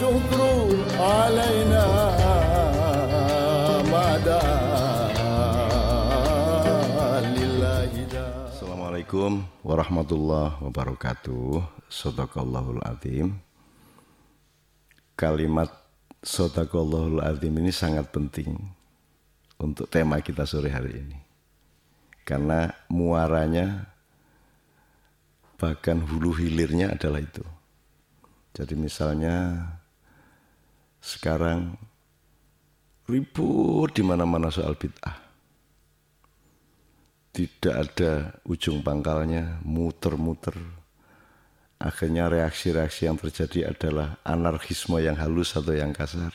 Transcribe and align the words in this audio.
والشكر 0.00 0.40
علينا 0.96 1.84
ما 3.92 4.08
لله 7.36 7.92
Assalamualaikum 8.48 9.44
warahmatullahi 9.60 10.56
wabarakatuh 10.64 11.60
Sadaqallahul 11.92 12.80
azim 12.88 13.36
Kalimat 15.12 15.68
Sadaqallahul 16.24 17.20
azim 17.20 17.52
ini 17.60 17.68
sangat 17.68 18.08
penting 18.08 18.56
Untuk 19.60 19.92
tema 19.92 20.24
kita 20.24 20.48
sore 20.48 20.72
hari 20.72 21.04
ini 21.04 21.20
Karena 22.24 22.72
muaranya 22.88 23.92
Bahkan 25.60 26.00
hulu 26.08 26.32
hilirnya 26.32 26.96
adalah 26.96 27.20
itu 27.20 27.44
jadi 28.56 28.72
misalnya 28.72 29.36
sekarang 31.01 31.75
ribut 33.09 33.91
di 33.91 34.05
mana-mana 34.05 34.53
soal 34.53 34.77
bid'ah. 34.77 35.17
Tidak 37.31 37.75
ada 37.75 38.37
ujung 38.45 38.85
pangkalnya, 38.85 39.59
muter-muter. 39.65 40.53
Akhirnya 41.81 42.29
reaksi-reaksi 42.29 43.09
yang 43.09 43.17
terjadi 43.17 43.73
adalah 43.73 44.21
anarkisme 44.21 45.01
yang 45.01 45.17
halus 45.17 45.57
atau 45.57 45.73
yang 45.73 45.89
kasar. 45.89 46.29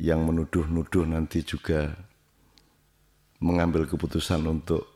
Yang 0.00 0.20
menuduh-nuduh 0.24 1.04
nanti 1.04 1.44
juga 1.44 1.92
mengambil 3.44 3.84
keputusan 3.84 4.40
untuk 4.48 4.88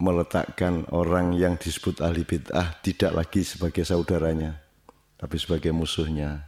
meletakkan 0.00 0.88
orang 0.90 1.36
yang 1.36 1.60
disebut 1.60 2.00
ahli 2.00 2.24
bid'ah 2.24 2.80
tidak 2.80 3.12
lagi 3.12 3.44
sebagai 3.44 3.84
saudaranya, 3.84 4.63
tapi 5.24 5.40
sebagai 5.40 5.72
musuhnya. 5.72 6.44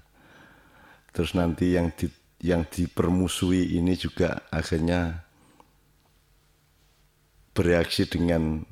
Terus 1.16 1.32
nanti 1.32 1.72
yang 1.72 1.88
di, 1.96 2.12
yang 2.44 2.68
dipermusuhi 2.68 3.72
ini 3.80 3.96
juga 3.96 4.44
akhirnya 4.52 5.24
bereaksi 7.56 8.04
dengan 8.04 8.68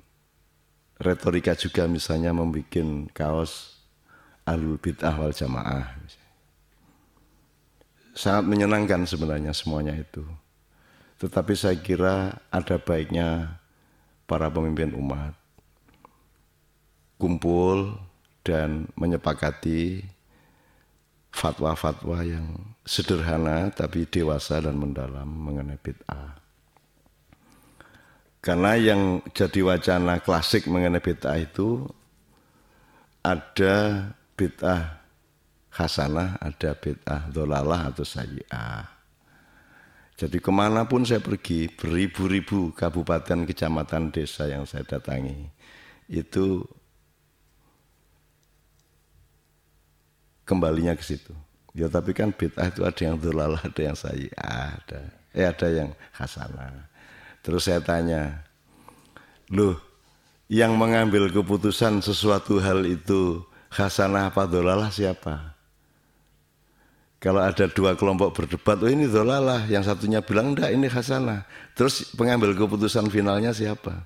retorika 1.00 1.56
juga 1.56 1.88
misalnya 1.88 2.36
membuat 2.36 3.08
kaos 3.16 3.80
ahlul 4.44 4.77
bid'ah 4.77 5.16
wal 5.16 5.32
jamaah. 5.32 5.88
Sangat 8.12 8.44
menyenangkan 8.44 9.08
sebenarnya 9.08 9.56
semuanya 9.56 9.97
itu. 9.97 10.20
Tetapi 11.16 11.56
saya 11.56 11.80
kira 11.80 12.44
ada 12.52 12.77
baiknya 12.77 13.56
para 14.28 14.52
pemimpin 14.52 14.92
umat 15.00 15.32
kumpul 17.25 17.97
dan 18.45 18.87
menyepakati 18.95 20.05
fatwa-fatwa 21.34 22.23
yang 22.23 22.47
sederhana 22.87 23.73
tapi 23.75 24.06
dewasa 24.06 24.62
dan 24.62 24.78
mendalam 24.78 25.27
mengenai 25.27 25.81
bid'ah. 25.81 26.39
Karena 28.45 28.77
yang 28.77 29.25
jadi 29.33 29.65
wacana 29.65 30.20
klasik 30.20 30.69
mengenai 30.69 31.00
bid'ah 31.00 31.41
itu 31.41 31.89
ada 33.25 34.12
bid'ah 34.37 35.00
hasanah, 35.72 36.39
ada 36.39 36.77
bid'ah 36.77 37.33
dolalah 37.33 37.91
atau 37.91 38.05
sayyi'ah. 38.05 38.95
Jadi 40.15 40.39
ke 40.39 40.53
mana 40.55 40.87
pun 40.87 41.03
saya 41.03 41.19
pergi, 41.19 41.67
beribu-ribu 41.67 42.70
kabupaten, 42.70 43.42
kecamatan, 43.50 44.15
desa 44.15 44.47
yang 44.47 44.62
saya 44.62 44.87
datangi, 44.87 45.50
itu 46.06 46.62
kembalinya 50.44 50.94
ke 50.97 51.05
situ. 51.05 51.32
Ya 51.75 51.91
tapi 51.91 52.15
kan 52.15 52.31
bid'ah 52.31 52.71
itu 52.71 52.87
ada 52.87 53.03
yang 53.03 53.16
dolalah, 53.19 53.59
ada 53.59 53.82
yang 53.82 53.97
saya 53.99 54.31
ada. 54.38 55.00
Eh 55.34 55.43
ada 55.43 55.66
yang 55.66 55.91
hasanah. 56.15 56.87
Terus 57.43 57.66
saya 57.66 57.82
tanya, 57.82 58.47
loh 59.50 59.77
yang 60.47 60.78
mengambil 60.78 61.27
keputusan 61.28 61.99
sesuatu 61.99 62.62
hal 62.62 62.87
itu 62.87 63.43
hasanah 63.75 64.31
apa 64.31 64.47
dolalah 64.47 64.88
siapa? 64.94 65.53
Kalau 67.19 67.41
ada 67.41 67.65
dua 67.72 67.97
kelompok 67.97 68.37
berdebat, 68.37 68.84
oh 68.84 68.91
ini 68.93 69.09
dolalah, 69.09 69.65
yang 69.65 69.81
satunya 69.81 70.21
bilang 70.21 70.53
enggak 70.53 70.76
ini 70.76 70.93
hasanah. 70.93 71.49
Terus 71.72 72.12
pengambil 72.12 72.53
keputusan 72.53 73.09
finalnya 73.09 73.50
siapa? 73.50 74.05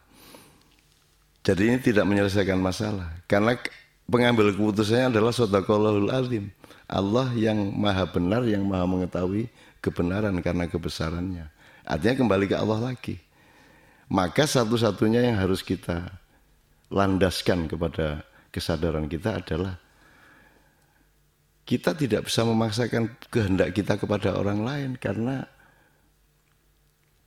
Jadi 1.42 1.62
ini 1.66 1.78
tidak 1.82 2.06
menyelesaikan 2.06 2.62
masalah. 2.62 3.10
Karena 3.26 3.58
pengambil 4.08 4.50
keputusannya 4.56 5.12
adalah 5.14 5.30
sodaqallahul 5.30 6.10
azim. 6.10 6.50
Allah 6.88 7.28
yang 7.36 7.76
maha 7.76 8.08
benar, 8.08 8.42
yang 8.48 8.64
maha 8.64 8.88
mengetahui 8.88 9.52
kebenaran 9.84 10.34
karena 10.40 10.64
kebesarannya. 10.64 11.52
Artinya 11.84 12.24
kembali 12.24 12.44
ke 12.48 12.56
Allah 12.56 12.92
lagi. 12.92 13.20
Maka 14.08 14.48
satu-satunya 14.48 15.20
yang 15.28 15.36
harus 15.36 15.60
kita 15.60 16.08
landaskan 16.88 17.68
kepada 17.68 18.24
kesadaran 18.48 19.04
kita 19.04 19.44
adalah 19.44 19.76
kita 21.68 21.92
tidak 21.92 22.24
bisa 22.32 22.48
memaksakan 22.48 23.12
kehendak 23.28 23.76
kita 23.76 24.00
kepada 24.00 24.32
orang 24.32 24.64
lain 24.64 24.90
karena 24.96 25.44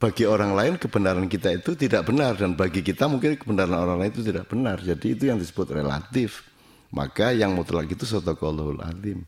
bagi 0.02 0.26
orang 0.26 0.58
lain 0.58 0.74
kebenaran 0.82 1.30
kita 1.30 1.54
itu 1.54 1.78
tidak 1.78 2.10
benar 2.10 2.34
dan 2.34 2.58
bagi 2.58 2.82
kita 2.82 3.06
mungkin 3.06 3.38
kebenaran 3.38 3.78
orang 3.78 4.02
lain 4.02 4.10
itu 4.10 4.26
tidak 4.26 4.50
benar. 4.50 4.82
Jadi 4.82 5.14
itu 5.14 5.30
yang 5.30 5.38
disebut 5.38 5.70
relatif. 5.70 6.51
Maka 6.92 7.32
yang 7.32 7.56
mutlak 7.56 7.88
itu 7.88 8.04
sadaqallahul 8.04 8.84
azim. 8.84 9.24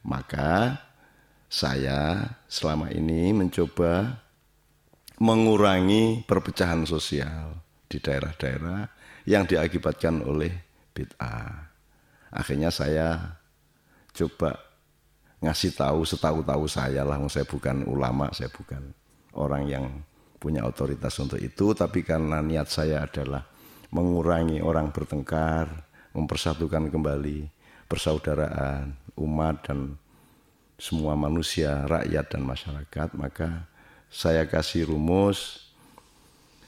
Maka 0.00 0.80
saya 1.46 2.24
selama 2.48 2.88
ini 2.90 3.36
mencoba 3.36 4.22
mengurangi 5.20 6.24
perpecahan 6.24 6.84
sosial 6.84 7.56
di 7.88 8.00
daerah-daerah 8.00 8.88
yang 9.28 9.44
diakibatkan 9.44 10.24
oleh 10.24 10.52
bid'ah. 10.92 11.68
Akhirnya 12.32 12.68
saya 12.72 13.38
coba 14.12 14.56
ngasih 15.40 15.76
tahu 15.76 16.04
setahu-tahu 16.04 16.64
saya 16.68 17.04
lah, 17.04 17.20
saya 17.28 17.44
bukan 17.44 17.84
ulama, 17.84 18.32
saya 18.32 18.48
bukan 18.48 18.92
orang 19.36 19.64
yang 19.68 19.84
punya 20.40 20.64
otoritas 20.64 21.16
untuk 21.20 21.40
itu, 21.40 21.72
tapi 21.76 22.04
karena 22.04 22.40
niat 22.40 22.68
saya 22.68 23.04
adalah 23.04 23.44
mengurangi 23.92 24.60
orang 24.60 24.92
bertengkar, 24.92 25.86
mempersatukan 26.16 26.88
kembali 26.88 27.52
persaudaraan 27.84 28.96
umat 29.20 29.68
dan 29.68 30.00
semua 30.80 31.12
manusia, 31.12 31.84
rakyat 31.84 32.32
dan 32.32 32.42
masyarakat, 32.44 33.08
maka 33.16 33.68
saya 34.08 34.48
kasih 34.48 34.88
rumus 34.88 35.66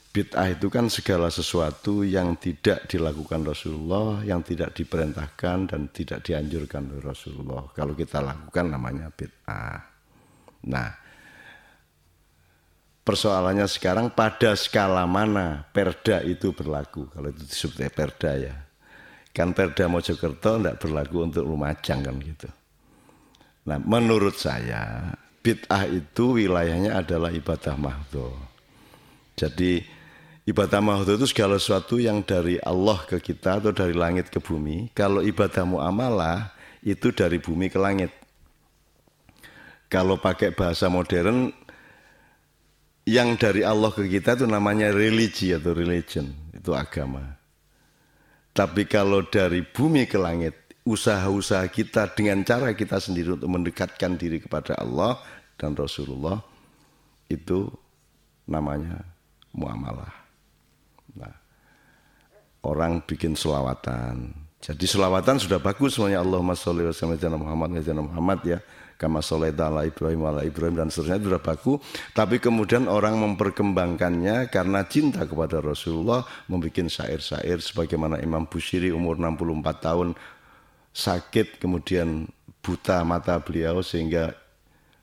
Bid'ah 0.09 0.49
itu 0.49 0.73
kan 0.73 0.89
segala 0.89 1.29
sesuatu 1.29 2.01
yang 2.01 2.33
tidak 2.41 2.89
dilakukan 2.89 3.45
Rasulullah, 3.45 4.25
yang 4.25 4.41
tidak 4.41 4.73
diperintahkan 4.73 5.69
dan 5.69 5.81
tidak 5.93 6.25
dianjurkan 6.25 6.89
oleh 6.89 7.05
Rasulullah. 7.05 7.69
Kalau 7.77 7.93
kita 7.93 8.17
lakukan 8.17 8.73
namanya 8.73 9.13
bid'ah. 9.13 9.85
Nah, 10.65 10.89
persoalannya 13.05 13.69
sekarang 13.69 14.09
pada 14.09 14.57
skala 14.57 15.05
mana 15.05 15.69
perda 15.69 16.25
itu 16.25 16.57
berlaku. 16.57 17.05
Kalau 17.13 17.29
itu 17.29 17.45
disebutnya 17.45 17.93
perda 17.93 18.31
ya. 18.33 18.55
Kan 19.29 19.53
perda 19.53 19.85
Mojokerto 19.85 20.57
tidak 20.57 20.81
berlaku 20.81 21.29
untuk 21.29 21.43
Lumajang 21.45 22.01
kan 22.01 22.15
gitu. 22.17 22.49
Nah, 23.69 23.77
menurut 23.77 24.35
saya 24.35 25.13
bid'ah 25.45 25.85
itu 25.85 26.41
wilayahnya 26.41 26.97
adalah 26.97 27.29
ibadah 27.29 27.77
mahdoh. 27.77 28.33
Jadi 29.37 29.99
Ibadah 30.49 30.81
mahdoh 30.81 31.13
itu 31.13 31.29
segala 31.29 31.61
sesuatu 31.61 32.01
yang 32.01 32.25
dari 32.25 32.57
Allah 32.65 32.97
ke 33.05 33.21
kita 33.21 33.61
atau 33.61 33.69
dari 33.69 33.93
langit 33.93 34.33
ke 34.33 34.41
bumi. 34.41 34.89
Kalau 34.97 35.21
ibadah 35.21 35.61
muamalah 35.61 36.49
itu 36.81 37.13
dari 37.13 37.37
bumi 37.37 37.69
ke 37.69 37.77
langit. 37.77 38.09
Kalau 39.93 40.17
pakai 40.17 40.49
bahasa 40.57 40.89
modern, 40.89 41.53
yang 43.05 43.37
dari 43.37 43.61
Allah 43.61 43.93
ke 43.93 44.09
kita 44.09 44.41
itu 44.41 44.49
namanya 44.49 44.89
religi 44.89 45.53
atau 45.53 45.69
religion, 45.69 46.33
itu 46.49 46.73
agama. 46.73 47.38
Tapi 48.59 48.91
kalau 48.91 49.23
dari 49.23 49.63
bumi 49.63 50.03
ke 50.03 50.19
langit, 50.19 50.75
usaha-usaha 50.83 51.63
kita 51.71 52.11
dengan 52.11 52.43
cara 52.43 52.75
kita 52.75 52.99
sendiri 52.99 53.39
untuk 53.39 53.47
mendekatkan 53.47 54.19
diri 54.19 54.43
kepada 54.43 54.75
Allah 54.75 55.15
dan 55.55 55.79
Rasulullah, 55.79 56.43
itu 57.31 57.71
namanya 58.51 58.99
muamalah. 59.55 60.11
Nah, 61.15 61.31
orang 62.67 62.99
bikin 63.07 63.39
selawatan. 63.39 64.35
Jadi 64.59 64.83
selawatan 64.83 65.39
sudah 65.39 65.63
bagus 65.63 65.95
semuanya 65.95 66.19
Allahumma 66.19 66.51
sholli 66.51 66.83
wa 66.83 66.91
sallim 66.91 67.39
Muhammad 67.39 67.71
wa 67.79 68.03
Muhammad 68.03 68.39
ya. 68.43 68.59
Kama 68.99 69.23
sholaita 69.23 69.71
ala 69.71 69.87
Ibrahim 69.87 70.27
ala 70.27 70.43
Ibrahim 70.43 70.75
dan 70.75 70.91
seterusnya 70.91 71.23
itu 71.23 71.31
sudah 71.31 71.39
baku. 71.39 71.79
Tapi 72.11 72.43
kemudian 72.43 72.91
orang 72.91 73.15
memperkembangkannya 73.15 74.51
karena 74.51 74.83
cinta 74.91 75.23
kepada 75.23 75.63
Rasulullah 75.63 76.27
membuat 76.51 76.91
syair-syair 76.91 77.63
sebagaimana 77.63 78.19
Imam 78.19 78.43
Bushiri 78.43 78.91
umur 78.91 79.15
64 79.15 79.79
tahun 79.79 80.07
sakit 80.91 81.63
kemudian 81.63 82.27
buta 82.59 83.07
mata 83.07 83.39
beliau 83.39 83.79
sehingga 83.79 84.35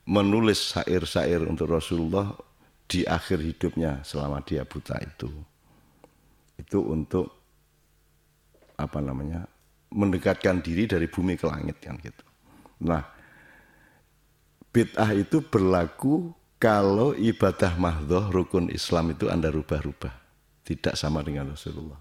menulis 0.05 0.77
syair-syair 0.77 1.41
untuk 1.49 1.73
Rasulullah 1.73 2.37
di 2.85 3.09
akhir 3.09 3.41
hidupnya 3.41 4.05
selama 4.05 4.45
dia 4.45 4.69
buta 4.69 5.01
itu. 5.01 5.33
Itu 6.61 6.85
untuk 6.85 7.36
apa 8.77 9.01
namanya? 9.03 9.49
mendekatkan 9.97 10.61
diri 10.61 10.85
dari 10.85 11.07
bumi 11.07 11.39
ke 11.39 11.47
langit 11.47 11.79
kan 11.79 11.95
gitu. 12.03 12.25
Nah, 12.83 13.07
bid'ah 14.75 15.11
itu 15.15 15.41
berlaku 15.41 16.35
kalau 16.61 17.15
ibadah 17.17 17.77
mahdoh 17.79 18.29
rukun 18.29 18.69
Islam 18.73 19.15
itu 19.15 19.31
Anda 19.31 19.49
rubah-rubah. 19.49 20.13
Tidak 20.67 20.99
sama 20.99 21.23
dengan 21.23 21.55
Rasulullah. 21.55 21.97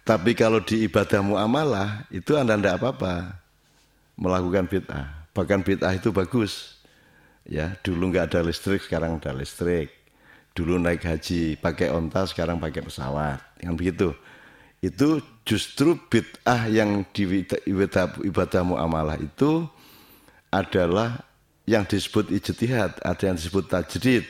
Tapi 0.00 0.32
kalau 0.32 0.64
di 0.64 0.88
ibadah 0.88 1.20
muamalah 1.20 2.08
itu 2.08 2.34
Anda 2.34 2.56
tidak 2.56 2.80
apa-apa 2.80 3.36
melakukan 4.16 4.66
bid'ah. 4.66 5.30
Bahkan 5.36 5.60
bid'ah 5.62 5.92
itu 5.94 6.10
bagus. 6.10 6.80
Ya, 7.44 7.76
dulu 7.84 8.10
nggak 8.10 8.32
ada 8.32 8.40
listrik, 8.42 8.80
sekarang 8.80 9.20
ada 9.20 9.36
listrik. 9.36 9.92
Dulu 10.56 10.82
naik 10.82 11.04
haji 11.04 11.60
pakai 11.60 11.92
onta, 11.92 12.26
sekarang 12.26 12.58
pakai 12.58 12.82
pesawat. 12.82 13.38
Yang 13.62 13.74
begitu. 13.76 14.08
Itu 14.80 15.20
justru 15.44 16.00
bid'ah 16.08 16.72
yang 16.72 17.04
di 17.12 17.44
ibadah, 17.68 18.62
muamalah 18.64 19.20
itu 19.20 19.68
adalah 20.48 21.20
yang 21.68 21.84
disebut 21.84 22.32
ijtihad, 22.32 22.96
ada 23.04 23.22
yang 23.28 23.36
disebut 23.36 23.68
tajdid, 23.68 24.24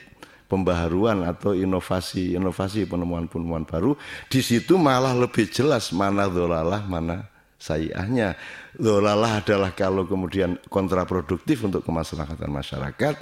pembaharuan 0.50 1.22
atau 1.22 1.54
inovasi-inovasi 1.54 2.90
penemuan-penemuan 2.90 3.62
baru, 3.62 3.94
di 4.26 4.42
situ 4.42 4.74
malah 4.74 5.14
lebih 5.14 5.46
jelas 5.54 5.94
mana 5.94 6.26
dolalah, 6.26 6.82
mana 6.82 7.30
sayiahnya. 7.54 8.34
Dolalah 8.74 9.46
adalah 9.46 9.70
kalau 9.70 10.02
kemudian 10.02 10.58
kontraproduktif 10.66 11.62
untuk 11.62 11.86
kemaslahatan 11.86 12.50
masyarakat, 12.50 13.14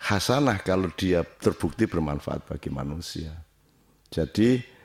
hasanah 0.00 0.64
kalau 0.64 0.88
dia 0.96 1.20
terbukti 1.22 1.84
bermanfaat 1.84 2.48
bagi 2.48 2.72
manusia. 2.72 3.36
Jadi 4.08 4.75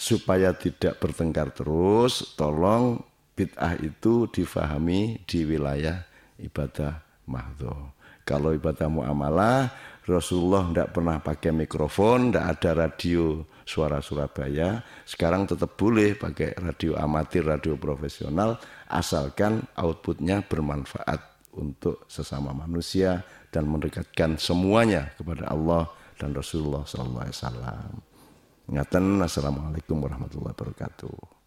supaya 0.00 0.56
tidak 0.56 0.96
bertengkar 0.96 1.52
terus, 1.52 2.32
tolong 2.32 3.04
bid'ah 3.36 3.76
itu 3.84 4.24
difahami 4.32 5.20
di 5.28 5.44
wilayah 5.44 6.00
ibadah 6.40 7.04
mahdoh. 7.28 7.92
Kalau 8.24 8.56
ibadah 8.56 8.88
muamalah, 8.88 9.68
Rasulullah 10.08 10.72
tidak 10.72 10.96
pernah 10.96 11.20
pakai 11.20 11.52
mikrofon, 11.52 12.32
tidak 12.32 12.46
ada 12.56 12.70
radio 12.88 13.44
suara 13.68 14.00
Surabaya. 14.00 14.80
Sekarang 15.04 15.44
tetap 15.44 15.76
boleh 15.76 16.16
pakai 16.16 16.56
radio 16.56 16.96
amatir, 16.96 17.44
radio 17.44 17.76
profesional, 17.76 18.56
asalkan 18.88 19.68
outputnya 19.76 20.40
bermanfaat 20.48 21.52
untuk 21.60 22.08
sesama 22.08 22.56
manusia 22.56 23.20
dan 23.52 23.68
mendekatkan 23.68 24.40
semuanya 24.40 25.12
kepada 25.18 25.50
Allah 25.50 25.90
dan 26.16 26.32
Rasulullah 26.32 26.86
SAW. 26.88 28.09
Ingatan, 28.70 29.18
Assalamualaikum 29.18 29.98
warahmatullahi 29.98 30.54
wabarakatuh. 30.54 31.39